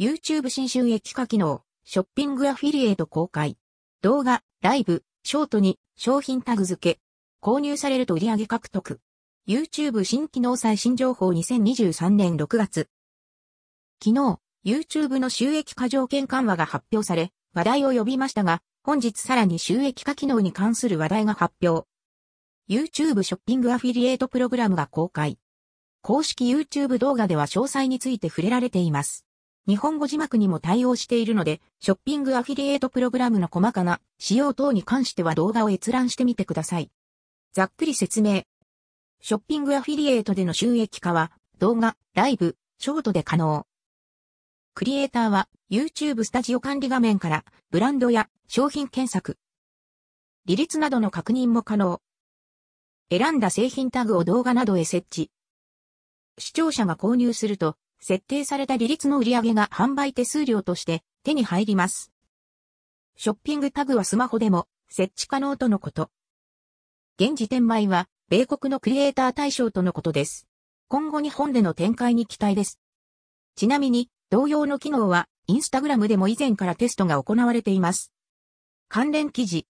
[0.00, 3.58] YouTube 新収益化機能、ショッピングアフィリエイト公開。
[4.00, 7.00] 動画、ライブ、ショートに商品タグ付け。
[7.42, 9.00] 購入されると売上獲得。
[9.48, 12.88] YouTube 新機能最新情報2023年6月。
[14.00, 21.88] 昨日、YouTube の収益化条件緩和が発表され、話題を呼びましたが、本日さらに収益化機能に関する話題が発表。
[22.70, 25.40] YouTube ショッピングアフィリエイトプログラムが公開。
[26.02, 29.24] 公式 YouTube 動画では詳細について触れられています。
[29.68, 36.90] 日本語字幕にも対応しているので、ショッピングアフィリエイトプログラムの細かな仕様等に関しては動画を閲覧してみてください。
[37.52, 38.44] ざっくり説明。
[39.20, 43.66] ショッピングアフィリエイトでの収益化は、動画、ライブ、ショートで可能。
[44.74, 49.36] クリエイターは、YouTube スタジオ管理画面から、ブランドや商品検索、
[50.48, 52.00] 利率などの確認も可能。
[53.10, 55.30] 選んだ製品タグを動画などへ設置。
[56.38, 62.12] 視聴者が購入すると、設定された利率の売り上げが販売手数料として手に入ります。
[63.16, 66.10] ショッピングタグはスマホでも設置可能とのこと。
[67.18, 70.46] 現時点前は米国のクリエイター対象とのことです。
[70.88, 72.78] 今後日本での展開に期待です。
[73.56, 78.12] ちなみに同様の機能はインスタグラムでも以前からテストが行われています。
[78.88, 79.66] 関連記事